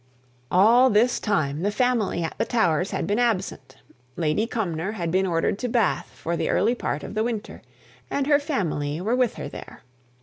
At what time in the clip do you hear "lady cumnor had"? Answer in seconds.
4.15-5.11